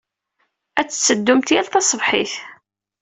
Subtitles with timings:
[0.79, 2.33] Ad tetteddumt yal taṣebḥit.